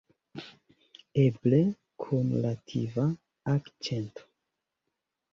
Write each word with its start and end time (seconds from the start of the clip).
Eble, 1.23 1.59
kun 2.03 2.31
latva 2.45 3.05
akĉento. 3.53 4.25